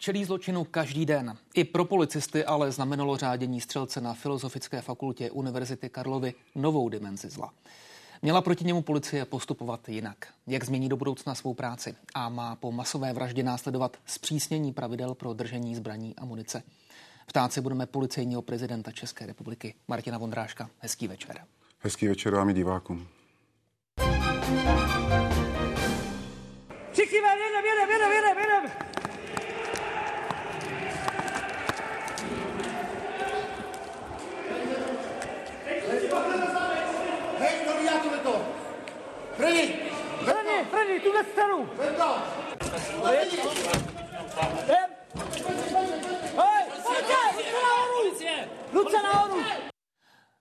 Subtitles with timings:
[0.00, 1.36] Čelí zločinu každý den.
[1.54, 7.52] I pro policisty ale znamenalo řádění střelce na Filozofické fakultě Univerzity Karlovy novou dimenzi zla.
[8.22, 10.16] Měla proti němu policie postupovat jinak.
[10.46, 11.94] Jak změní do budoucna svou práci?
[12.14, 16.62] A má po masové vraždě následovat zpřísnění pravidel pro držení zbraní a munice.
[17.26, 20.70] Ptát se budeme policejního prezidenta České republiky Martina Vondráška.
[20.78, 21.44] Hezký večer.
[21.78, 23.08] Hezký večer vám i divákům.
[26.92, 28.90] Všichni jedem, jedem, jedem, jedem, jedem.
[39.40, 40.59] Freddy!
[40.70, 41.68] Freddy, tuhle stranu!
[48.72, 49.42] Luce nahoru!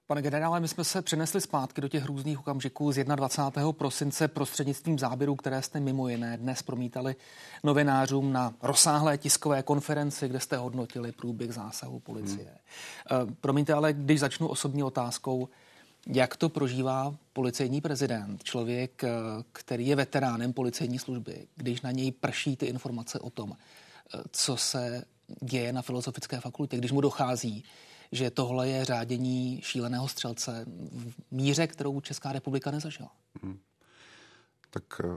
[0.08, 3.74] Pane generále, my jsme se přenesli zpátky do těch různých okamžiků z 21.
[3.74, 7.16] prosince prostřednictvím záběrů, které jste mimo jiné dnes promítali
[7.64, 12.58] novinářům na rozsáhlé tiskové konferenci, kde jste hodnotili průběh zásahu policie.
[13.10, 13.36] Hmm.
[13.42, 15.50] Promiňte, ale když začnu osobní otázkou,
[16.08, 19.10] jak to prožívá policejní prezident, člověk, eh,
[19.52, 24.58] který je veteránem policejní služby, když na něj prší ty informace o tom, eh, co
[24.58, 25.04] se
[25.42, 27.64] děje na Filozofické fakultě, když mu dochází,
[28.12, 33.12] že tohle je řádění šíleného střelce v míře, kterou Česká republika nezažila?
[33.42, 33.60] Hmm.
[34.70, 35.08] Tak eh,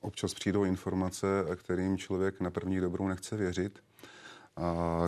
[0.00, 3.82] občas přijdou informace, kterým člověk na první dobrou nechce věřit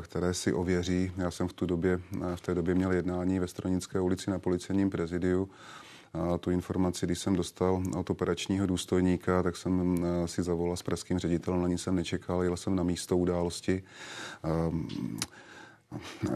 [0.00, 1.12] které si ověří.
[1.16, 2.00] Já jsem v, tu době,
[2.34, 5.48] v té době měl jednání ve Stronické ulici na policejním prezidiu.
[6.14, 11.18] A tu informaci, když jsem dostal od operačního důstojníka, tak jsem si zavolal s pražským
[11.18, 13.82] ředitelem, na ní jsem nečekal, jel jsem na místo události.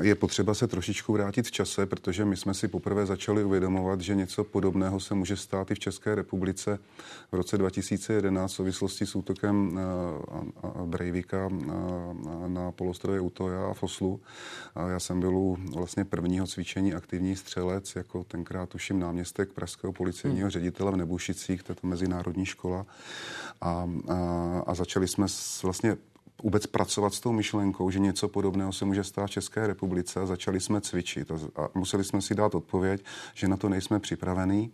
[0.01, 4.15] Je potřeba se trošičku vrátit v čase, protože my jsme si poprvé začali uvědomovat, že
[4.15, 6.79] něco podobného se může stát i v České republice
[7.33, 14.21] v roce 2011 v souvislosti s útokem eh, Breivika eh, na polostrově Utoja a Foslu.
[14.89, 20.45] Já jsem byl u vlastně prvního cvičení aktivní střelec, jako tenkrát tuším náměstek pražského policejního
[20.45, 20.51] hmm.
[20.51, 22.87] ředitele v Nebušicích, to je to mezinárodní škola.
[23.61, 25.27] A, a, a začali jsme
[25.63, 25.97] vlastně
[26.43, 30.27] vůbec pracovat s tou myšlenkou, že něco podobného se může stát v České republice a
[30.27, 33.05] začali jsme cvičit a, museli jsme si dát odpověď,
[33.35, 34.73] že na to nejsme připravení.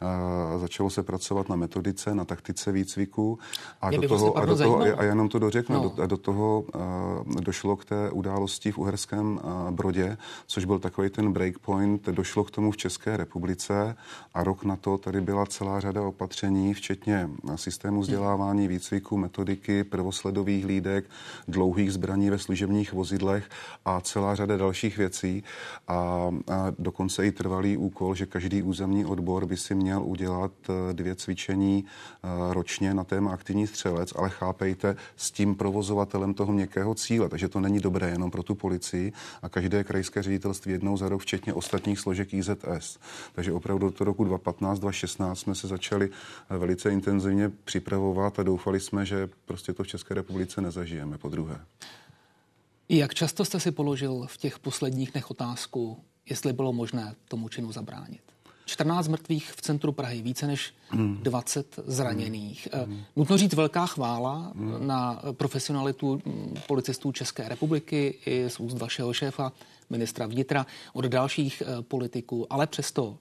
[0.00, 3.38] A začalo se pracovat na metodice, na taktice výcviku
[3.80, 5.82] a, do toho, vlastně a, do toho, a jenom to dořeknu, no.
[5.82, 10.78] do, a do toho a, došlo k té události v Uherském a, Brodě, což byl
[10.78, 13.96] takový ten breakpoint, došlo k tomu v České republice
[14.34, 20.64] a rok na to tady byla celá řada opatření, včetně systému vzdělávání, výcviku, metodiky, prvosledových
[20.64, 21.10] hlídek, zbraněk,
[21.48, 23.48] dlouhých zbraní ve služebních vozidlech
[23.84, 25.42] a celá řada dalších věcí.
[25.88, 30.94] A, a dokonce i trvalý úkol, že každý územní odbor by si měl udělat eh,
[30.94, 36.94] dvě cvičení eh, ročně na téma aktivní střelec, ale chápejte, s tím provozovatelem toho měkkého
[36.94, 37.28] cíle.
[37.28, 41.22] Takže to není dobré jenom pro tu policii a každé krajské ředitelství jednou za rok,
[41.22, 42.98] včetně ostatních složek IZS.
[43.34, 49.06] Takže opravdu do roku 2015-2016 jsme se začali eh, velice intenzivně připravovat a doufali jsme,
[49.06, 51.60] že prostě to v České republice nezažijeme zažijeme po druhé.
[52.88, 57.72] Jak často jste si položil v těch posledních dnech otázku, jestli bylo možné tomu činu
[57.72, 58.20] zabránit?
[58.64, 60.74] 14 mrtvých v centru Prahy, více než
[61.22, 62.68] 20 zraněných.
[62.86, 63.02] Mm.
[63.16, 64.86] Nutno říct velká chvála mm.
[64.86, 66.22] na profesionalitu
[66.66, 69.52] policistů České republiky i z úst vašeho šéfa,
[69.90, 73.18] ministra vnitra, od dalších eh, politiků, ale přesto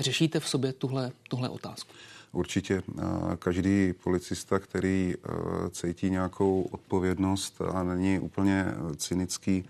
[0.00, 1.94] řešíte v sobě tuhle, tuhle otázku.
[2.34, 2.82] Určitě
[3.38, 9.64] každý policista, který e, cítí nějakou odpovědnost a není úplně cynický,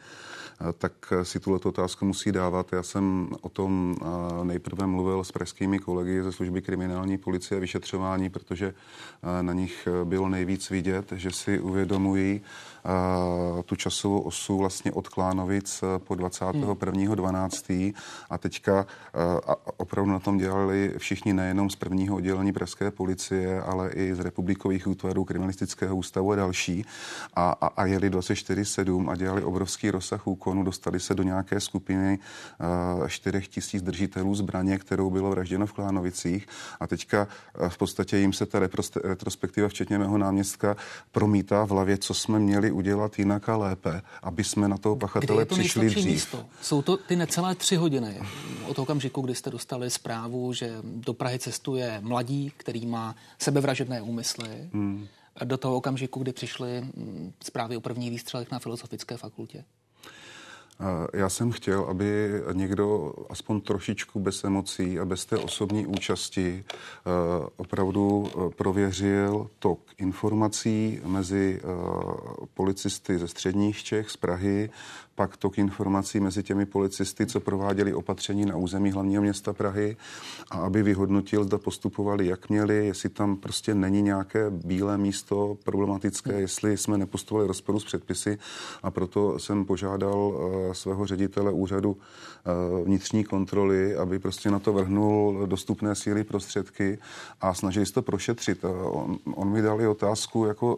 [0.69, 0.92] e, tak
[1.22, 2.72] si tuhle otázku musí dávat.
[2.72, 7.60] Já jsem o tom e, nejprve mluvil s pražskými kolegy ze služby kriminální policie a
[7.60, 8.75] vyšetřování, protože
[9.41, 12.41] na nich bylo nejvíc vidět, že si uvědomují
[13.64, 17.94] tu časovou osu vlastně od Klánovic po 21.12.
[18.31, 18.86] a teďka
[19.76, 24.86] opravdu na tom dělali všichni nejenom z prvního oddělení pražské policie, ale i z republikových
[24.86, 26.84] útvarů, kriminalistického ústavu a další.
[27.34, 32.18] A, a, a jeli 24-7 a dělali obrovský rozsah úkonu, dostali se do nějaké skupiny
[33.00, 36.46] uh, 4 tisíc držitelů zbraně, kterou bylo vražděno v Klánovicích.
[36.80, 37.28] A teďka
[37.60, 38.58] uh, v podstatě jim se ta
[39.04, 40.76] retrospektiva, včetně mého náměstka,
[41.12, 45.44] promítá v hlavě, co jsme měli udělat jinak a lépe, aby jsme na toho pachatele
[45.44, 46.06] to přišli dřív.
[46.06, 46.44] Místo?
[46.62, 48.20] Jsou to ty necelé tři hodiny
[48.66, 54.70] od okamžiku, kdy jste dostali zprávu, že do Prahy cestuje mladí který má sebevražedné úmysly,
[54.73, 55.06] hmm.
[55.44, 59.64] do toho okamžiku, kdy přišly mm, zprávy o první výstřelech na Filozofické fakultě?
[61.12, 67.11] Já jsem chtěl, aby někdo aspoň trošičku bez emocí a bez té osobní účasti eh,
[67.56, 71.67] opravdu eh, prověřil tok informací mezi eh,
[72.54, 74.70] policisty ze středních Čech, z Prahy,
[75.14, 79.96] pak tok informací mezi těmi policisty, co prováděli opatření na území hlavního města Prahy
[80.50, 86.40] a aby vyhodnotil, zda postupovali, jak měli, jestli tam prostě není nějaké bílé místo problematické,
[86.40, 88.38] jestli jsme nepostupovali rozporu s předpisy
[88.82, 90.34] a proto jsem požádal
[90.72, 96.98] svého ředitele úřadu eh, vnitřní kontroly, aby prostě na to vrhnul dostupné síly prostředky
[97.40, 98.64] a snažili se to prošetřit.
[98.64, 100.76] On, on mi dal i otázku, jako,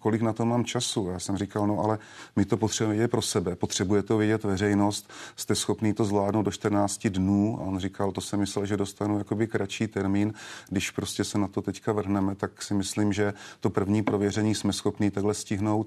[0.00, 1.09] kolik na to mám času.
[1.12, 1.98] Já jsem říkal, no ale
[2.36, 6.50] my to potřebujeme vědět pro sebe, potřebuje to vědět veřejnost, jste schopný to zvládnout do
[6.50, 7.58] 14 dnů.
[7.60, 10.34] A on říkal, to jsem myslel, že dostanu jakoby kratší termín.
[10.68, 14.72] Když prostě se na to teďka vrhneme, tak si myslím, že to první prověření jsme
[14.72, 15.86] schopni takhle stihnout.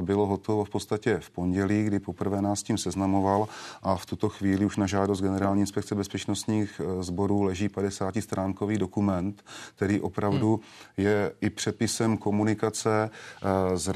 [0.00, 3.48] Bylo hotovo v podstatě v pondělí, kdy poprvé nás tím seznamoval
[3.82, 9.44] a v tuto chvíli už na žádost Generální inspekce bezpečnostních eh, sborů leží 50-stránkový dokument,
[9.76, 10.62] který opravdu hmm.
[11.06, 13.88] je i přepisem komunikace eh, z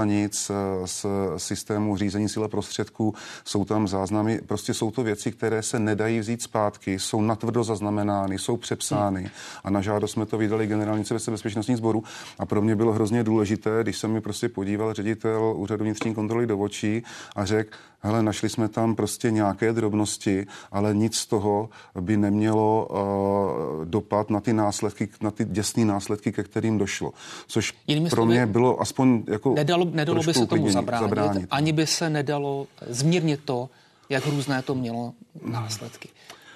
[0.00, 0.50] radiostanic,
[0.84, 3.14] z eh, systému řízení síle prostředků.
[3.44, 8.38] Jsou tam záznamy, prostě jsou to věci, které se nedají vzít zpátky, jsou natvrdo zaznamenány,
[8.38, 9.30] jsou přepsány
[9.64, 12.04] a na žádost jsme to vydali Generální bezpečnostních sborů.
[12.38, 16.46] A pro mě bylo hrozně důležité, když se mi prostě podíval ředitel úřadu vnitřní kontroly
[16.46, 17.02] do očí
[17.36, 21.68] a řekl, hele, našli jsme tam prostě nějaké drobnosti, ale nic z toho
[22.00, 27.12] by nemělo uh, dopad na ty následky, na ty děsné následky, ke kterým došlo.
[27.46, 31.72] Což Jinými pro mě bylo aspoň jako Nedalo, nedalo by se tomu zabránit, zabránit, ani
[31.72, 33.70] by se nedalo zmírnit to,
[34.08, 35.12] jak různé to mělo
[35.44, 36.08] následky.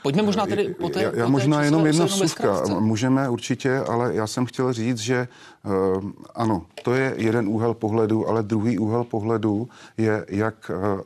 [0.05, 1.03] Pojďme možná tedy po té...
[1.03, 2.63] Já, já možná jenom jedna vsuvka.
[2.79, 5.29] Můžeme určitě, ale já jsem chtěl říct, že
[5.65, 11.01] uh, ano, to je jeden úhel pohledu, ale druhý úhel pohledu je, jak uh,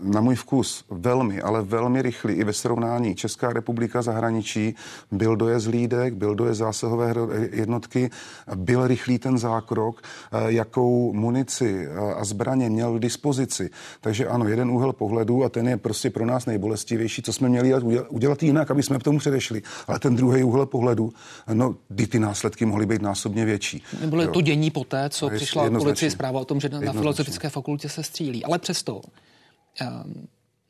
[0.00, 4.74] na můj vkus velmi, ale velmi rychlý i ve srovnání Česká republika zahraničí
[5.12, 7.14] byl dojezd lídek, byl dojezd zásahové
[7.50, 8.10] jednotky,
[8.54, 13.70] byl rychlý ten zákrok, uh, jakou munici a zbraně měl k dispozici.
[14.00, 17.68] Takže ano, jeden úhel pohledu a ten je prostě pro nás nejbolestivější, co jsme měli
[17.68, 18.07] udělat
[18.42, 19.62] jinak, aby jsme k tomu předešli.
[19.86, 21.12] Ale ten druhý úhel pohledu,
[21.52, 23.82] no, kdy ty následky mohly být násobně větší.
[24.06, 28.02] Bylo to dění poté, co přišla policie zpráva o tom, že na filozofické fakultě se
[28.02, 28.44] střílí.
[28.44, 29.02] Ale přesto um,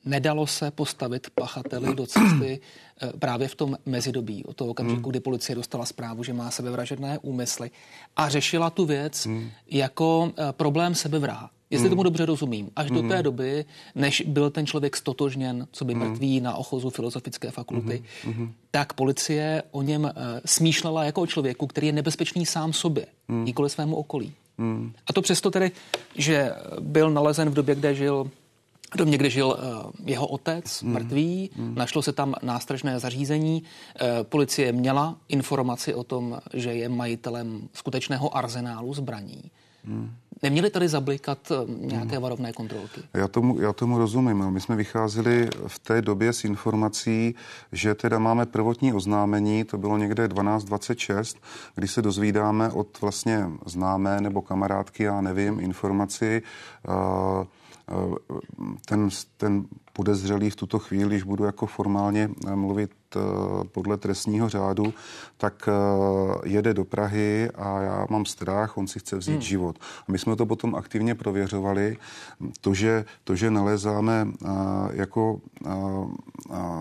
[0.04, 2.60] nedalo se postavit pachateli do cesty
[3.02, 5.10] uh, právě v tom mezidobí, od toho okamžiku, hmm.
[5.10, 7.70] kdy policie dostala zprávu, že má sebevražedné úmysly
[8.16, 9.50] a řešila tu věc hmm.
[9.70, 11.50] jako uh, problém sebevraha.
[11.70, 11.90] Jestli mm.
[11.90, 13.22] tomu dobře rozumím, až do té hmm.
[13.22, 16.00] doby, než byl ten člověk stotožněn, co by mm.
[16.00, 18.02] mrtvý na ochozu filozofické fakulty,
[18.70, 20.10] tak policie o něm uh,
[20.44, 24.32] smýšlela jako o člověku, který je nebezpečný sám sobě, nikoli svému okolí.
[25.06, 25.70] A to přesto tedy,
[26.14, 28.30] že byl nalezen v době, kde žil
[28.96, 30.92] domě, kde žil uh, jeho otec, mm.
[30.92, 31.74] mrtvý, mm.
[31.74, 33.62] našlo se tam nástražné zařízení.
[33.62, 39.42] Uh, policie měla informaci o tom, že je majitelem skutečného arzenálu zbraní.
[39.84, 40.10] Mm.
[40.42, 42.22] Neměli tady zablikat eh, nějaké hmm.
[42.22, 43.00] varovné kontrolky?
[43.14, 44.50] Já tomu, já tomu rozumím.
[44.50, 47.34] My jsme vycházeli v té době s informací,
[47.72, 51.36] že teda máme prvotní oznámení, to bylo někde 12.26,
[51.74, 56.42] kdy se dozvídáme od vlastně známé nebo kamarádky, já nevím, informaci,
[56.88, 57.44] uh,
[58.86, 62.90] ten, ten podezřelý v tuto chvíli, když budu jako formálně mluvit
[63.72, 64.94] podle trestního řádu,
[65.36, 65.72] tak eh,
[66.48, 69.40] jede do Prahy a já mám strach, on si chce vzít hmm.
[69.40, 69.78] život.
[70.08, 71.96] A my jsme to potom aktivně prověřovali.
[72.60, 74.48] To, že, to, že nalezáme eh,
[74.92, 75.40] jako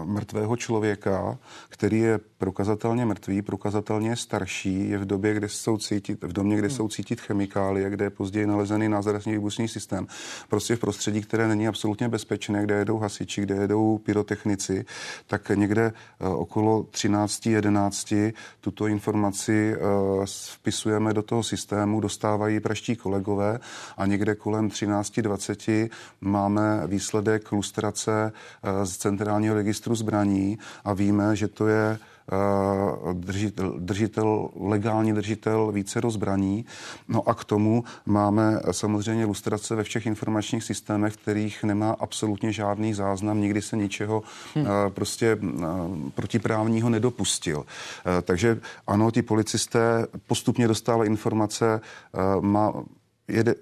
[0.03, 1.37] mrtvého člověka,
[1.69, 6.67] který je prokazatelně mrtvý, prokazatelně starší, je v době, kde jsou cítit, v domě, kde
[6.67, 6.77] hmm.
[6.77, 10.07] jsou cítit chemikálie, kde je později nalezený názračný výbušný systém.
[10.49, 14.85] Prostě v prostředí, které není absolutně bezpečné, kde jedou hasiči, kde jedou pyrotechnici,
[15.27, 19.77] tak někde Eh, okolo 13.11 tuto informaci eh,
[20.53, 23.59] vpisujeme do toho systému, dostávají praští kolegové
[23.97, 25.89] a někde kolem 13.20
[26.21, 28.31] máme výsledek lustrace
[28.63, 32.16] eh, z centrálního registru zbraní a víme, že to je Eh,
[33.13, 36.65] držitel, držitel, legální držitel více zbraní.
[37.07, 42.93] No a k tomu máme samozřejmě lustrace ve všech informačních systémech, kterých nemá absolutně žádný
[42.93, 44.23] záznam, nikdy se ničeho
[44.55, 44.65] hmm.
[44.89, 45.65] prostě eh,
[46.15, 47.65] protiprávního nedopustil.
[48.21, 51.81] Takže ano, ti policisté postupně dostávají informace,
[52.41, 52.73] má,
[53.27, 53.55] jede,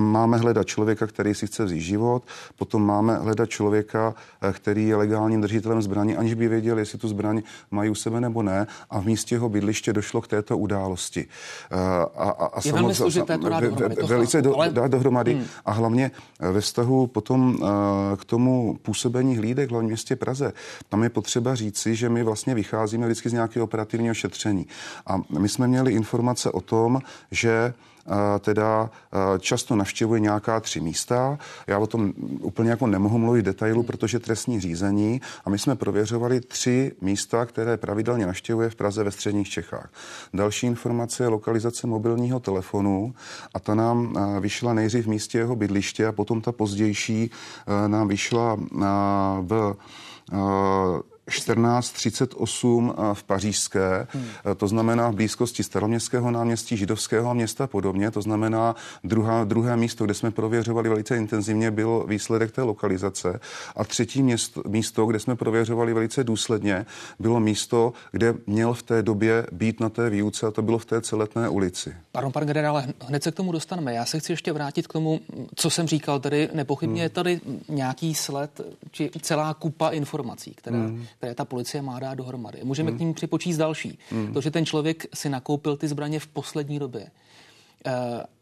[0.00, 2.22] máme hledat člověka, který si chce vzít život,
[2.56, 7.08] potom máme hledat člověka, eh, který je legálním držitelem zbraní, aniž by věděl, jestli tu
[7.08, 8.66] zbraň mají u sebe nebo ne.
[8.90, 11.26] A v místě jeho bydliště došlo k této události.
[11.72, 11.76] Eh,
[12.16, 13.96] a, a, a je velmi složité to dát dohromady.
[13.96, 14.70] To velice do, ale...
[14.70, 15.34] dát dohromady.
[15.34, 15.44] Hmm.
[15.64, 17.58] A hlavně ve vztahu potom
[18.16, 20.52] k tomu působení hlídek v hlavním městě Praze,
[20.88, 24.66] tam je potřeba říci, že my vlastně vycházíme vždycky z nějakého operativního šetření.
[25.06, 27.74] A my jsme měli informace o tom, že
[28.40, 28.90] teda
[29.38, 31.38] často navštěvuje nějaká tři místa.
[31.66, 36.40] Já o tom úplně jako nemohu mluvit detailu, protože trestní řízení a my jsme prověřovali
[36.40, 39.90] tři místa, které pravidelně navštěvuje v Praze ve středních Čechách.
[40.34, 43.14] Další informace je lokalizace mobilního telefonu
[43.54, 47.30] a ta nám vyšla nejdřív v místě jeho bydliště a potom ta pozdější
[47.86, 48.58] nám vyšla
[49.40, 49.76] v
[51.30, 54.24] 1438 eh, v Pařížské, hmm.
[54.52, 58.10] Eh, to znamená v blízkosti staroměstského náměstí, židovského města a podobně.
[58.10, 63.40] To znamená druhá, druhé místo, kde jsme prověřovali velice intenzivně, byl výsledek té lokalizace.
[63.76, 66.86] A třetí město, místo, kde jsme prověřovali velice důsledně,
[67.18, 70.84] bylo místo, kde měl v té době být na té výuce a to bylo v
[70.84, 71.96] té celetné ulici.
[72.12, 73.94] Pardon, pan generále, hned se k tomu dostaneme.
[73.94, 75.20] Já se chci ještě vrátit k tomu,
[75.54, 76.20] co jsem říkal.
[76.20, 77.02] Tady nepochybně hmm.
[77.02, 78.60] je tady nějaký sled,
[78.90, 82.60] či celá kupa informací, které hmm které ta policie má dát dohromady.
[82.64, 82.98] Můžeme hmm.
[82.98, 83.98] k ním připočíst další.
[84.10, 84.32] Hmm.
[84.32, 87.10] To, že ten člověk si nakoupil ty zbraně v poslední době.
[87.86, 87.92] Eh,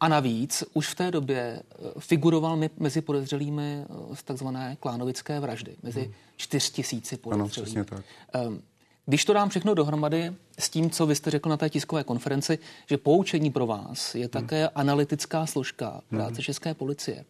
[0.00, 5.76] a navíc už v té době eh, figuroval mezi podezřelými eh, z takzvané klánovické vraždy,
[5.82, 6.12] mezi hmm.
[6.37, 7.76] čtyř tisíci podezřelých.
[7.76, 8.04] Ano, tak.
[8.32, 8.62] Ehm,
[9.06, 12.58] když to dám všechno dohromady s tím, co vy jste řekl na té tiskové konferenci,
[12.87, 14.30] že poučení pro vás je hmm.
[14.30, 14.70] také hmm.
[14.75, 16.42] analytická složka práce hmm.
[16.42, 17.25] České policie,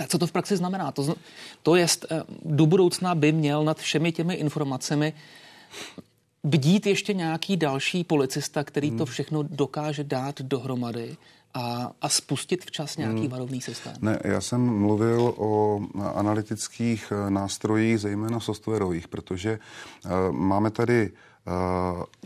[0.00, 0.92] tak co to v praxi znamená?
[0.92, 1.14] To,
[1.62, 5.12] to je, eh, do budoucna by měl nad všemi těmi informacemi
[6.44, 8.98] bdít ještě nějaký další policista, který hmm.
[8.98, 11.16] to všechno dokáže dát dohromady
[11.54, 13.28] a, a spustit včas nějaký hmm.
[13.28, 13.92] varovný systém?
[14.00, 15.80] Ne, já jsem mluvil o
[16.14, 19.58] analytických eh, nástrojích, zejména softwarových, protože
[20.04, 21.16] uh, máme tady uh,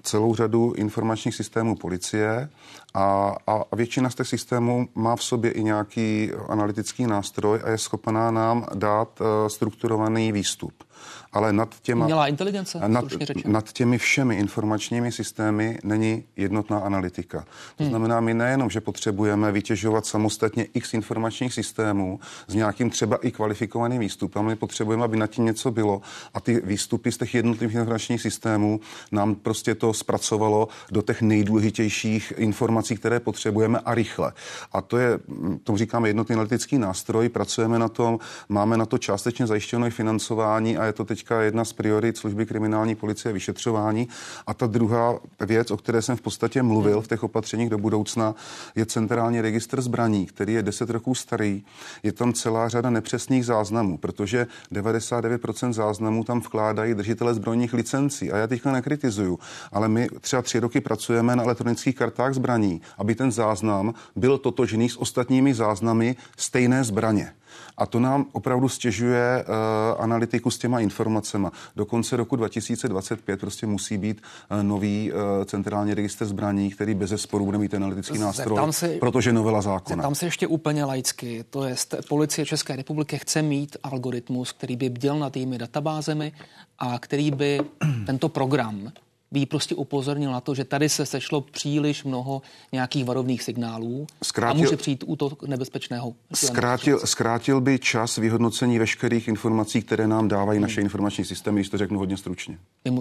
[0.02, 2.48] celou řadu informačních systémů policie
[2.94, 7.78] a, a většina z těch systémů má v sobě i nějaký analytický nástroj a je
[7.78, 10.83] schopná nám dát uh, strukturovaný výstup
[11.32, 12.04] ale nad těma...
[12.04, 13.04] Měla inteligence, nad,
[13.44, 17.44] nad těmi všemi informačními systémy není jednotná analytika.
[17.76, 17.90] To hmm.
[17.90, 24.00] znamená, my nejenom, že potřebujeme vytěžovat samostatně x informačních systémů s nějakým třeba i kvalifikovaným
[24.00, 26.02] výstupem, my potřebujeme, aby nad tím něco bylo
[26.34, 28.80] a ty výstupy z těch jednotlivých informačních systémů
[29.12, 34.32] nám prostě to zpracovalo do těch nejdůležitějších informací, které potřebujeme a rychle.
[34.72, 35.18] A to je,
[35.64, 40.83] tomu říkáme jednotný analytický nástroj, pracujeme na tom, máme na to částečně zajištěné financování a
[40.86, 44.08] je to teďka jedna z priorit služby kriminální policie vyšetřování.
[44.46, 48.34] A ta druhá věc, o které jsem v podstatě mluvil v těch opatřeních do budoucna,
[48.74, 51.64] je centrální registr zbraní, který je 10 roků starý.
[52.02, 58.32] Je tam celá řada nepřesných záznamů, protože 99% záznamů tam vkládají držitele zbrojních licencí.
[58.32, 59.38] A já teďka nekritizuju,
[59.72, 64.88] ale my třeba tři roky pracujeme na elektronických kartách zbraní, aby ten záznam byl totožný
[64.88, 67.32] s ostatními záznamy stejné zbraně.
[67.78, 71.48] A to nám opravdu stěžuje uh, analytiku s těma informacemi.
[71.76, 77.10] Do konce roku 2025 prostě musí být uh, nový uh, centrální registr zbraní, který bez
[77.10, 80.02] zesporu bude mít analytický nástroj, se, protože novela zákona.
[80.02, 81.44] Tam se ještě úplně laicky.
[81.50, 81.74] To je,
[82.08, 86.32] policie České republiky chce mít algoritmus, který by bděl nad jejími databázemi
[86.78, 87.60] a který by
[88.06, 88.92] tento program
[89.30, 94.06] by jí prostě upozornil na to, že tady se sešlo příliš mnoho nějakých varovných signálů
[94.22, 96.14] zkrátil, a může přijít útok nebezpečného.
[96.34, 100.86] Zkrátil, zkrátil by čas vyhodnocení veškerých informací, které nám dávají naše hmm.
[100.86, 102.58] informační systémy, když to řeknu hodně stručně.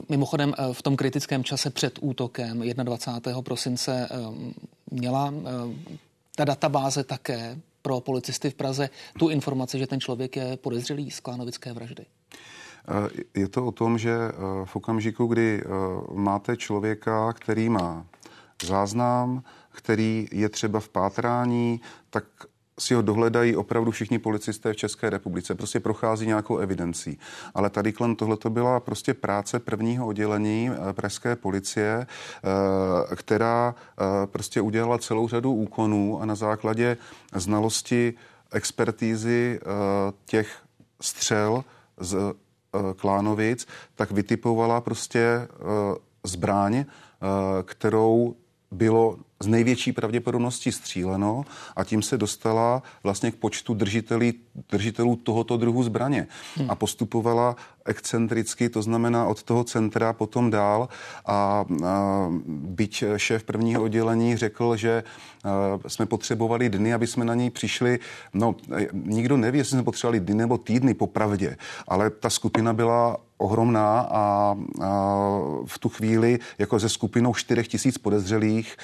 [0.10, 3.42] Mimochodem eh, v tom kritickém čase před útokem 21.
[3.42, 4.18] prosince eh,
[4.92, 5.98] měla eh,
[6.36, 8.90] ta databáze také pro policisty v Praze
[9.20, 12.06] tu informaci, že ten člověk je podezřelý z klánovické vraždy.
[12.88, 14.32] Eh, je to o tom, že eh,
[14.66, 15.68] v okamžiku, kdy eh,
[16.14, 18.06] máte člověka, který má
[18.64, 22.24] záznam, který je třeba v pátrání, tak
[22.80, 25.56] si ho dohledají opravdu všichni policisté v České republice.
[25.56, 27.20] Prostě prochází nějakou evidencí.
[27.54, 32.08] Ale tady kolem tohle to byla prostě práce prvního oddělení pražské policie,
[33.16, 33.76] která
[34.26, 36.98] prostě udělala celou řadu úkonů a na základě
[37.36, 38.14] znalosti
[38.52, 39.60] expertízy
[40.26, 40.62] těch
[41.02, 41.64] střel
[41.98, 42.34] z Eh,
[42.96, 45.48] Klánovic, tak vytipovala prostě eh,
[46.24, 46.86] zbraň, eh,
[47.64, 48.36] kterou
[48.72, 51.46] bylo z největší pravděpodobností stříleno
[51.76, 54.34] a tím se dostala vlastně k počtu držitelí,
[54.72, 56.28] držitelů tohoto druhu zbraně.
[56.56, 56.72] Hmm.
[56.72, 60.90] a postupovala excentricky, to znamená od toho centra potom dál.
[61.26, 65.04] A, a byť šéf prvního oddělení řekl, že
[65.44, 68.00] a, jsme potřebovali dny, aby jsme na něj přišli,
[68.34, 68.56] no
[68.94, 71.58] nikdo neví, jestli jsme potřebovali dny nebo týdny popravdě,
[71.88, 74.56] ale ta skupina byla ohromná a, a
[75.66, 78.78] v tu chvíli jako ze skupinou 4 tisíc podezřelých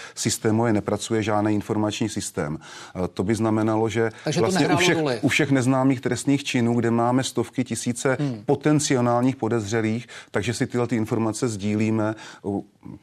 [0.49, 2.57] systémově nepracuje žádný informační systém.
[3.13, 7.23] To by znamenalo, že Takže vlastně u všech, u všech neznámých trestných činů, kde máme
[7.23, 8.43] stovky tisíce hmm.
[8.45, 12.15] potenciálních podezřelých, takže si tyhle ty informace sdílíme.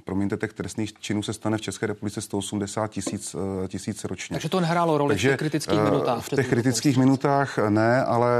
[0.05, 4.35] Promiňte, těch trestných činů se stane v České republice 180 tisíc, eh, tisíc ročně.
[4.35, 6.25] Takže to nehrálo roli Takže, v těch kritických eh, minutách?
[6.25, 8.31] V těch kritických minutách ne, ale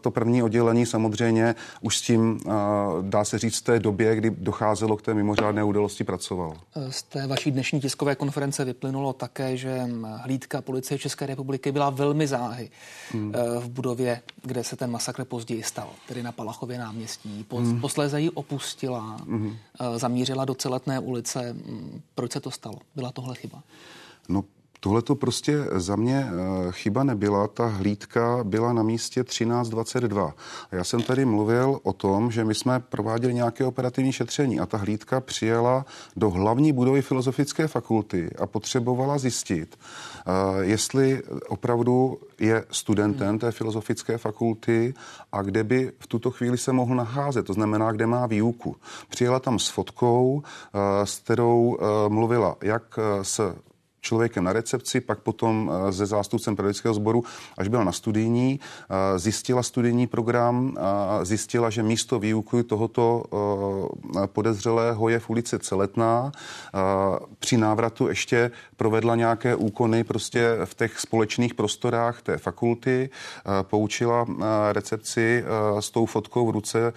[0.00, 2.40] to první oddělení samozřejmě už s tím
[3.00, 6.56] dá se říct, v té době, kdy docházelo k té mimořádné události, pracoval.
[6.90, 8.31] Z té vaší dnešní tiskové konference
[8.64, 12.70] vyplynulo také, že hlídka policie České republiky byla velmi záhy
[13.10, 13.32] hmm.
[13.34, 17.44] Eh, v budově, kde se ten masakr později stal, tedy na Palachově náměstí.
[17.48, 17.80] Po, hmm.
[17.80, 19.56] Posléze ji opustila, hmm.
[19.96, 21.52] zamířila do celetné ulice.
[21.52, 22.78] Mm, proč se to stalo?
[22.94, 23.62] Byla tohle chyba?
[24.28, 24.44] No,
[24.84, 27.48] Tohle to prostě za mě eh, chyba nebyla.
[27.48, 30.34] Ta hlídka byla na místě 1322.
[30.70, 34.66] A já jsem tady mluvil o tom, že my jsme prováděli nějaké operativní šetření a
[34.66, 35.86] ta hlídka přijela
[36.16, 44.18] do hlavní budovy Filozofické fakulty a potřebovala zjistit, eh, jestli opravdu je studentem té filozofické
[44.18, 44.94] fakulty
[45.32, 48.76] a kde by v tuto chvíli se mohl nacházet, to znamená, kde má výuku.
[49.08, 53.54] Přijela tam s fotkou, eh, s kterou mluvila jak s
[54.02, 57.24] člověkem na recepci, pak potom se eh, zástupcem pedagogického sboru,
[57.58, 60.76] až byla na studijní, eh, zjistila studijní program,
[61.22, 66.32] zjistila, že místo výuky tohoto eh, podezřelého je v ulici Celetná.
[67.38, 73.10] Při návratu ještě provedla nějaké úkony prostě v těch společných prostorách té fakulty,
[73.62, 74.26] poučila
[74.72, 75.44] recepci
[75.80, 76.92] s tou fotkou v ruce,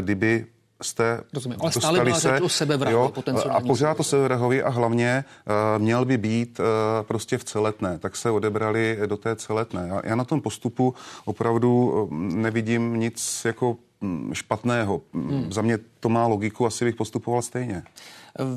[0.00, 0.46] kdyby
[0.82, 3.12] jste Rozumím, ale stále byla se, o sebevrahovi,
[3.50, 6.66] A pořád to sebevrahovi a hlavně uh, měl by být uh,
[7.02, 9.88] prostě v celetné, tak se odebrali do té celetné.
[9.88, 10.94] Já, já na tom postupu
[11.24, 15.00] opravdu uh, nevidím nic jako mm, špatného.
[15.14, 15.52] Hmm.
[15.52, 17.82] Za mě to má logiku, asi bych postupoval stejně.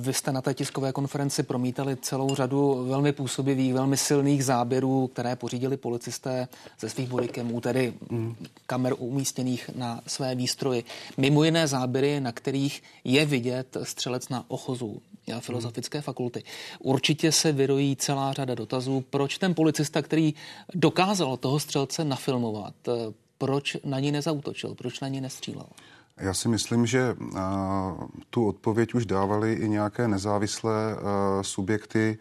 [0.01, 5.35] Vy jste na té tiskové konferenci promítali celou řadu velmi působivých, velmi silných záběrů, které
[5.35, 6.47] pořídili policisté
[6.79, 8.35] ze svých bodykemů, tedy mm.
[8.65, 10.83] kamer umístěných na své výstroji.
[11.17, 15.01] Mimo jiné záběry, na kterých je vidět střelec na ochozu
[15.39, 16.01] filozofické mm.
[16.01, 16.43] fakulty.
[16.79, 20.33] Určitě se vyrojí celá řada dotazů, proč ten policista, který
[20.74, 22.74] dokázal toho střelce nafilmovat,
[23.37, 25.65] proč na ní nezautočil, proč na ní nestřílel?
[26.22, 27.16] Já si myslím, že
[28.29, 30.98] tu odpověď už dávali i nějaké nezávislé
[31.42, 32.18] subjekty,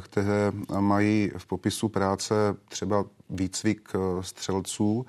[0.00, 2.34] které mají v popisu práce
[2.68, 3.88] třeba výcvik
[4.20, 5.06] střelců,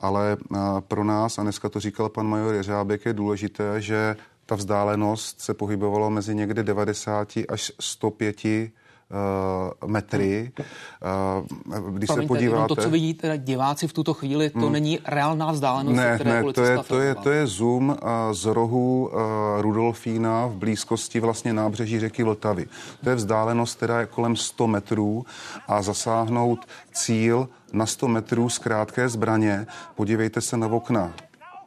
[0.00, 0.36] ale
[0.80, 5.54] pro nás, a dneska to říkal pan major Jeřábek, je důležité, že ta vzdálenost se
[5.54, 8.44] pohybovala mezi někde 90 až 105
[9.10, 10.52] uh, metry.
[10.58, 12.74] Uh, když Promiňte, se podíváte...
[12.74, 14.72] To, co vidíte diváci v tuto chvíli, to hmm.
[14.72, 17.96] není reálná vzdálenost, ne, které ne, to je, to, je, to je zoom uh,
[18.32, 19.20] z rohu uh,
[19.60, 22.66] Rudolfína v blízkosti vlastně nábřeží řeky Vltavy.
[23.04, 25.26] To je vzdálenost, která je kolem 100 metrů
[25.68, 29.66] a zasáhnout cíl na 100 metrů z krátké zbraně.
[29.94, 31.12] Podívejte se na okna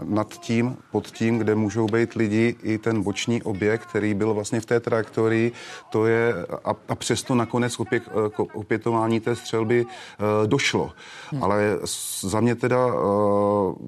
[0.03, 4.61] nad tím, pod tím, kde můžou být lidi, i ten boční objekt, který byl vlastně
[4.61, 5.51] v té trajektorii,
[5.89, 6.33] to je
[6.65, 10.91] a, a přesto nakonec opět, k opětování té střelby uh, došlo.
[11.31, 11.43] Hmm.
[11.43, 11.79] Ale
[12.21, 12.93] za mě teda uh,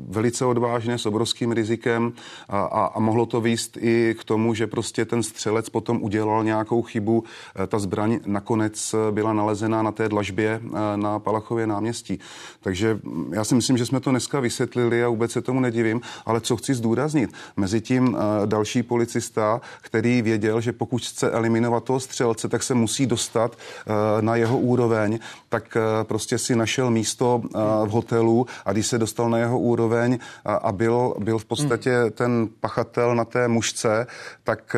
[0.10, 2.14] velice odvážně, s obrovským rizikem
[2.50, 6.44] a, a, a mohlo to výst i k tomu, že prostě ten střelec potom udělal
[6.44, 7.24] nějakou chybu.
[7.68, 10.62] Ta zbraň nakonec byla nalezená na té dlažbě
[10.96, 12.20] na Palachově náměstí.
[12.62, 13.00] Takže
[13.32, 16.58] já si myslím, že jsme to dneska vysvětlili a vůbec se tomu nedivím ale co
[16.58, 22.50] chci zdůraznit, mezi tím eh, další policista, který věděl, že pokud chce eliminovat toho střelce,
[22.50, 27.42] tak se musí dostat eh, na jeho úroveň, tak eh, prostě si našel místo
[27.86, 32.12] v hotelu a když se dostal na jeho úroveň a byl, byl v podstatě hmm.
[32.12, 34.08] ten pachatel na té mužce,
[34.44, 34.76] tak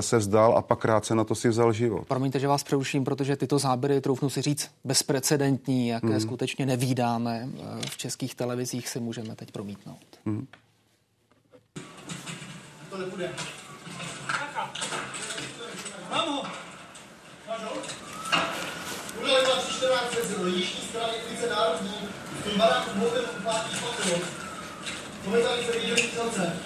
[0.00, 2.08] se vzdal a pak krátce na to si vzal život.
[2.08, 6.20] Promiňte, že vás přeruším, protože tyto záběry, troufnu si říct, bezprecedentní, jaké hmm.
[6.20, 7.48] skutečně nevídáme
[7.90, 9.98] v českých televizích, si můžeme teď promítnout.
[10.26, 10.46] Hmm.
[12.90, 13.30] To nebude.
[16.10, 16.42] Mám ho!
[17.48, 17.72] Máš ho?
[19.20, 22.08] Bude lidla 314 do jižní strany ulice Národní,
[22.40, 24.18] v tom baráku Hotel upátí špatilo.
[25.24, 26.56] Momentálně se viděli střelce.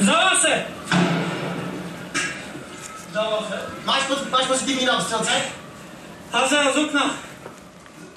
[0.00, 0.66] Zdává se!
[3.84, 5.42] Máš, poz, máš pozitivní na střelce?
[6.30, 7.14] Házel z okna.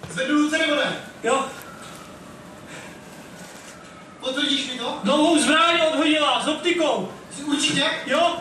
[0.10, 0.96] Zvednu ruce nebo ne?
[1.24, 1.46] Jo.
[4.20, 5.00] Potvrdíš mi to?
[5.04, 7.08] Novou zbraň odhodila s optikou.
[7.32, 7.84] Jsi určitě?
[8.06, 8.38] Jo.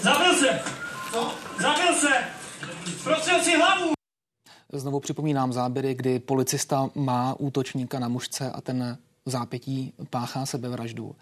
[0.00, 0.60] Zabil se.
[1.12, 1.32] Co?
[1.60, 2.08] Zabil se.
[3.04, 3.92] Prostřel si hlavu.
[4.72, 11.16] Znovu připomínám záběry, kdy policista má útočníka na mužce a ten v zápětí páchá sebevraždu.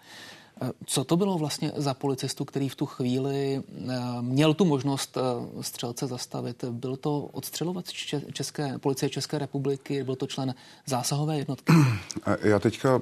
[0.61, 5.17] Eh, co to bylo vlastně za policistu, který v tu chvíli eh, měl tu možnost
[5.17, 6.63] eh, střelce zastavit?
[6.63, 7.85] Byl to odstřelovat
[8.33, 11.73] České, policie České republiky, byl to člen zásahové jednotky?
[12.41, 13.01] Já teďka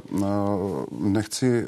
[0.91, 1.65] nechci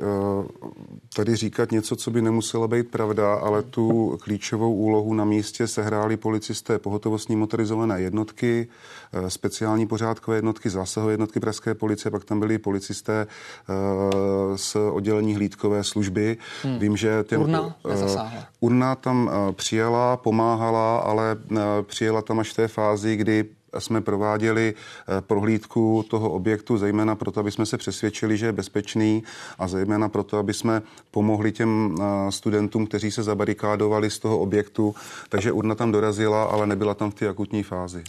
[1.15, 6.17] tady říkat něco, co by nemuselo být pravda, ale tu klíčovou úlohu na místě sehráli
[6.17, 8.67] policisté pohotovostní motorizované jednotky,
[9.27, 13.27] speciální pořádkové jednotky, zásahové jednotky Pražské policie, pak tam byli policisté
[14.55, 16.37] z oddělení hlídkové služby.
[16.63, 16.79] Hmm.
[16.79, 17.71] Vím, že ten, Urna uh,
[18.59, 21.37] Urna tam přijela, pomáhala, ale
[21.81, 23.45] přijela tam až v té fázi, kdy
[23.79, 24.73] jsme prováděli
[25.19, 29.23] prohlídku toho objektu, zejména proto, aby jsme se přesvědčili, že je bezpečný
[29.59, 31.95] a zejména proto, aby jsme pomohli těm
[32.29, 34.95] studentům, kteří se zabarikádovali z toho objektu.
[35.29, 38.03] Takže urna tam dorazila, ale nebyla tam v té akutní fázi.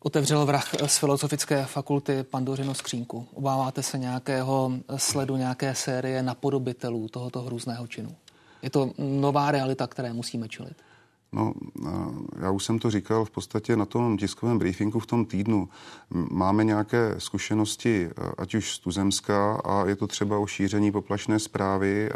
[0.00, 3.26] Otevřel vrah z Filozofické fakulty Pandořinu skřínku.
[3.34, 8.14] Obáváte se nějakého sledu, nějaké série napodobitelů tohoto hrůzného činu?
[8.62, 10.76] Je to nová realita, které musíme čelit?
[11.32, 11.52] No,
[12.40, 15.68] já už jsem to říkal v podstatě na tom tiskovém briefingu v tom týdnu.
[16.10, 22.10] Máme nějaké zkušenosti, ať už z Tuzemska, a je to třeba o šíření poplašné zprávy.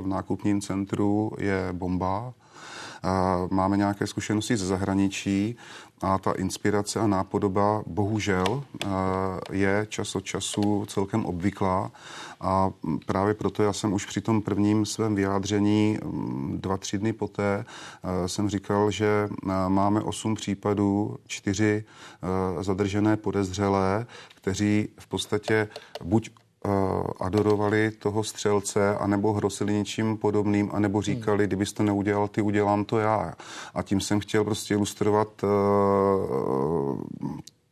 [0.00, 2.34] V nákupním centru je bomba,
[3.50, 5.56] Máme nějaké zkušenosti ze zahraničí
[6.02, 8.64] a ta inspirace a nápodoba bohužel
[9.52, 11.90] je čas od času celkem obvyklá.
[12.40, 12.70] A
[13.06, 15.98] právě proto já jsem už při tom prvním svém vyjádření
[16.56, 17.64] dva, tři dny poté
[18.26, 19.28] jsem říkal, že
[19.68, 21.84] máme osm případů, čtyři
[22.60, 25.68] zadržené podezřelé, kteří v podstatě
[26.04, 26.30] buď
[27.20, 32.98] adorovali toho střelce, anebo hrosili něčím podobným, anebo říkali, kdybys to neudělal, ty udělám to
[32.98, 33.34] já.
[33.74, 35.48] A tím jsem chtěl prostě ilustrovat uh,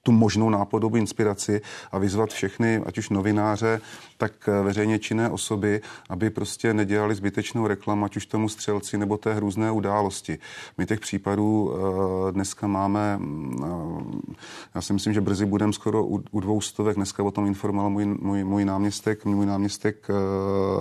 [0.08, 1.60] tu možnou nápodobu inspiraci
[1.92, 3.80] a vyzvat všechny, ať už novináře,
[4.18, 9.16] tak eh, veřejně činné osoby, aby prostě nedělali zbytečnou reklamu, ať už tomu střelci nebo
[9.16, 10.38] té hrůzné události.
[10.78, 14.32] My těch případů eh, dneska máme, mm, eh,
[14.74, 16.96] já si myslím, že brzy budeme skoro u, dvou stovek.
[16.96, 20.08] Dneska o tom informoval můj, můj, můj náměstek, můj náměstek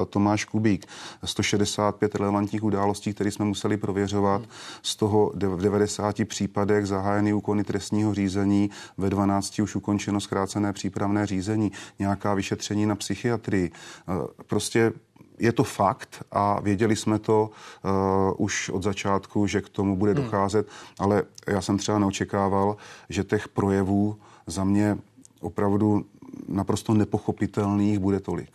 [0.09, 0.85] Tomáš Kubík.
[1.23, 4.41] 165 relevantních událostí, které jsme museli prověřovat.
[4.81, 11.25] Z toho v 90 případech zahájený úkony trestního řízení, ve 12 už ukončeno zkrácené přípravné
[11.25, 13.71] řízení, nějaká vyšetření na psychiatrii.
[13.71, 14.13] Eh,
[14.47, 14.93] prostě
[15.39, 20.13] je to fakt a věděli jsme to uh, už od začátku, že k tomu bude
[20.13, 20.23] hmm.
[20.23, 20.67] docházet,
[20.99, 22.77] ale já jsem třeba neočekával,
[23.09, 24.97] že těch projevů za mě
[25.41, 26.05] opravdu
[26.47, 28.49] naprosto nepochopitelných bude tolik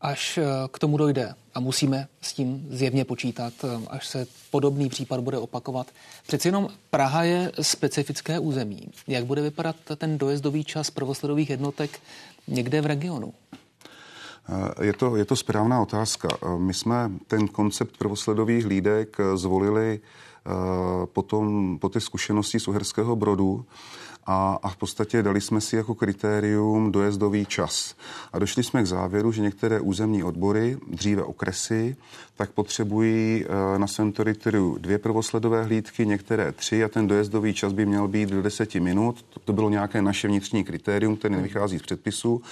[0.00, 4.88] až eh, k tomu dojde, a musíme s tím zjevně počítat, eh, až se podobný
[4.88, 5.86] případ bude opakovat.
[6.26, 8.88] Přeci jenom Praha je specifické území.
[9.08, 12.00] Jak bude vypadat ten dojezdový čas prvosledových jednotek
[12.48, 13.34] někde v regionu?
[14.48, 16.28] Eh, je to, je to správná otázka.
[16.58, 20.00] My jsme ten koncept prvosledových hlídek zvolili
[21.04, 23.64] potom po té zkušenosti z Uherského Brodu,
[24.26, 27.94] a, a v podstatě dali jsme si jako kritérium dojezdový čas.
[28.32, 31.96] A došli jsme k závěru, že některé územní odbory, dříve okresy,
[32.36, 37.72] tak potřebují eh, na svém teritoriu dvě prvosledové hlídky, některé tři a ten dojezdový čas
[37.72, 39.24] by měl být do deseti minut.
[39.44, 42.42] To bylo nějaké naše vnitřní kritérium, které nevychází z předpisu.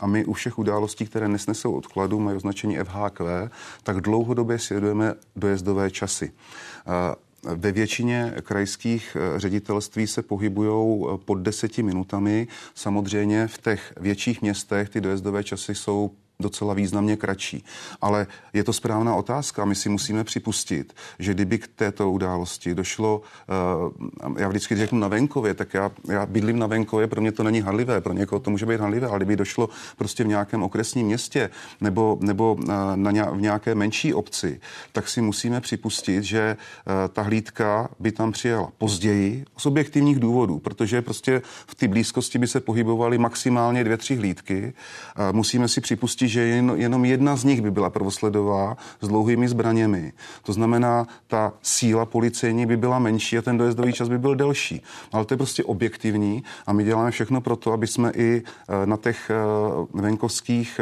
[0.00, 3.50] A my u všech událostí, které nesnesou odkladu, mají označení FHQ,
[3.82, 6.32] tak dlouhodobě sledujeme dojezdové časy.
[7.42, 12.48] Ve většině krajských eh, ředitelství se pohybují eh, pod deseti minutami.
[12.74, 17.64] Samozřejmě v těch větších městech ty dojezdové časy jsou docela významně kratší.
[18.00, 19.64] Ale je to správná otázka.
[19.64, 23.22] My si musíme připustit, že kdyby k této události došlo,
[24.28, 27.42] uh, já vždycky řeknu na venkově, tak já, já bydlím na venkově, pro mě to
[27.42, 31.06] není hanlivé, pro někoho to může být hanlivé, ale kdyby došlo prostě v nějakém okresním
[31.06, 34.60] městě nebo, nebo uh, na ně, v nějaké menší obci,
[34.92, 40.58] tak si musíme připustit, že uh, ta hlídka by tam přijela později z objektivních důvodů,
[40.58, 44.72] protože prostě v té blízkosti by se pohybovaly maximálně dvě, tři hlídky.
[45.32, 49.48] Musíme si připustit, si, že jen, jenom jedna z nich by byla prvosledová s dlouhými
[49.48, 50.12] zbraněmi.
[50.42, 54.82] To znamená, ta síla policejní by byla menší a ten dojezdový čas by byl delší.
[55.12, 58.86] Ale to je prostě objektivní a my děláme všechno pro to, aby jsme i eh,
[58.86, 59.34] na těch eh,
[59.94, 60.80] venkovských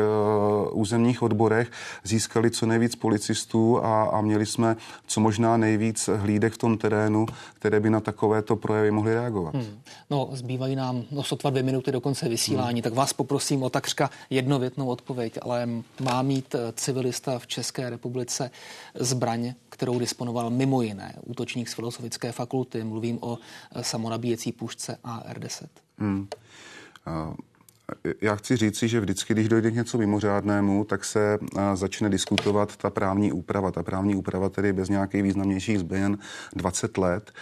[0.73, 1.71] územních odborech
[2.05, 4.77] získali co nejvíc policistů a, a měli jsme
[5.07, 9.55] co možná nejvíc hlídek v tom terénu, které by na takovéto projevy mohly reagovat.
[9.55, 9.81] Hmm.
[10.11, 12.83] No, zbývají nám no, sotva dvě minuty do konce vysílání, hmm.
[12.83, 15.69] tak vás poprosím o takřka jednovětnou odpověď, ale
[16.01, 18.51] má mít eh, civilista v České republice
[18.95, 22.85] zbraň, kterou disponoval mimo jiné útočník z Filozofické fakulty.
[22.85, 25.67] Mluvím o eh, samonabíjecí pušce AR-10.
[25.99, 26.29] Hmm.
[27.07, 27.35] Uh
[28.21, 31.39] já chci říci, že vždycky, když dojde k něco mimořádnému, tak se
[31.75, 33.71] začne diskutovat ta právní úprava.
[33.71, 36.19] Ta právní úprava tedy bez nějakých významnějších změn
[36.57, 37.33] 20 let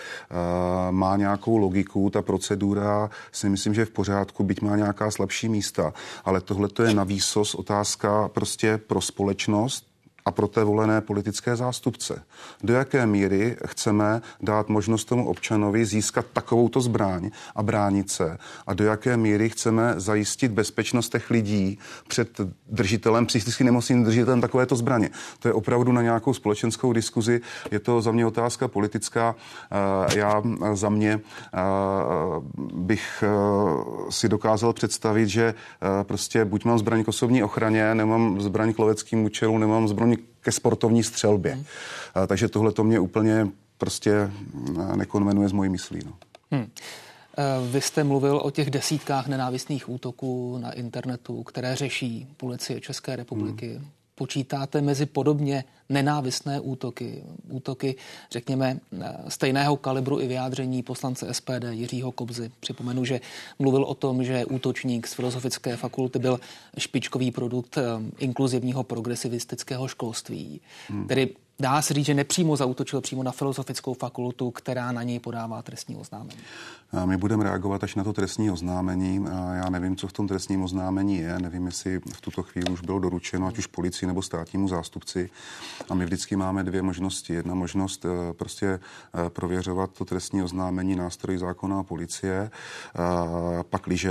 [0.90, 2.10] má nějakou logiku.
[2.10, 5.92] Ta procedura si myslím, že je v pořádku, byť má nějaká slabší místa.
[6.24, 9.91] Ale tohle to je na výsos otázka prostě pro společnost,
[10.24, 12.22] a pro té volené politické zástupce.
[12.62, 18.74] Do jaké míry chceme dát možnost tomu občanovi získat takovouto zbraň a bránit se a
[18.74, 25.10] do jaké míry chceme zajistit bezpečnost těch lidí před držitelem psychicky nemocným držitelem takovéto zbraně.
[25.38, 27.40] To je opravdu na nějakou společenskou diskuzi.
[27.70, 29.34] Je to za mě otázka politická.
[29.72, 31.20] Eh, já za mě
[31.54, 31.58] eh,
[32.74, 33.30] bych eh,
[34.10, 35.54] si dokázal představit, že
[36.02, 40.52] prostě buď mám zbraň k osobní ochraně, nemám zbraň k loveckým účelům, nemám zbraň ke
[40.52, 41.52] sportovní střelbě.
[41.52, 41.64] Hmm.
[42.26, 43.48] Takže tohle to mě úplně
[43.78, 44.30] prostě
[44.96, 46.00] nekonvenuje s mojí myslí.
[46.06, 46.12] No.
[46.50, 46.70] Hmm.
[47.70, 53.74] Vy jste mluvil o těch desítkách nenávistných útoků na internetu, které řeší policie České republiky.
[53.74, 57.94] Hmm počítáte mezi podobně nenávistné útoky, útoky,
[58.30, 58.78] řekněme,
[59.28, 62.50] stejného kalibru i vyjádření poslance SPD Jiřího Kobzy.
[62.60, 63.20] Připomenu, že
[63.58, 66.40] mluvil o tom, že útočník z Filozofické fakulty byl
[66.78, 67.82] špičkový produkt eh,
[68.18, 70.60] inkluzivního progresivistického školství.
[70.88, 71.06] Hmm.
[71.06, 75.62] Tedy dá se říct, že nepřímo zautočil přímo na filozofickou fakultu, která na něj podává
[75.62, 76.40] trestní oznámení.
[77.04, 79.26] My budeme reagovat až na to trestní oznámení.
[79.54, 81.38] Já nevím, co v tom trestním oznámení je.
[81.38, 85.30] Nevím, jestli v tuto chvíli už bylo doručeno, ať už policii nebo státnímu zástupci.
[85.88, 87.32] A my vždycky máme dvě možnosti.
[87.34, 92.50] Jedna možnost eh, prostě eh, prověřovat to trestní oznámení nástroj zákona a policie.
[93.70, 94.06] Pak, když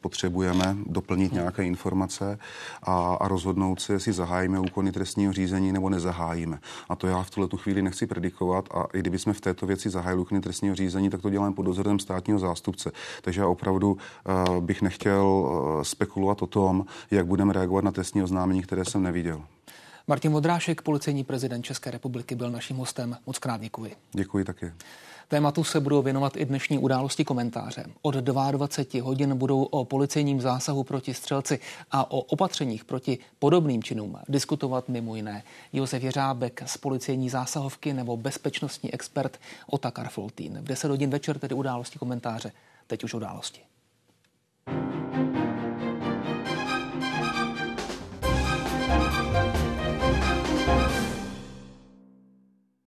[0.00, 2.38] potřebujeme doplnit nějaké informace
[2.82, 6.59] a, a rozhodnout se, jestli zahájíme úkony trestního řízení nebo nezahájíme.
[6.88, 8.68] A to já v tuhle tu chvíli nechci predikovat.
[8.74, 11.62] A i kdyby jsme v této věci zahájili úkony trestního řízení, tak to děláme pod
[11.62, 12.92] dozorem státního zástupce.
[13.22, 18.22] Takže já opravdu uh, bych nechtěl uh, spekulovat o tom, jak budeme reagovat na trestní
[18.22, 19.42] oznámení, které jsem neviděl.
[20.06, 23.16] Martin Vodrášek, policejní prezident České republiky, byl naším hostem.
[23.26, 23.96] Moc krát děkuji.
[24.12, 24.72] Děkuji taky.
[25.28, 27.84] Tématu se budou věnovat i dnešní události komentáře.
[28.02, 31.60] Od 22 hodin budou o policejním zásahu proti střelci
[31.90, 38.16] a o opatřeních proti podobným činům diskutovat mimo jiné Josef Jeřábek z policejní zásahovky nebo
[38.16, 40.58] bezpečnostní expert Otakar Foltín.
[40.60, 42.52] V 10 hodin večer tedy události komentáře.
[42.86, 43.60] Teď už události.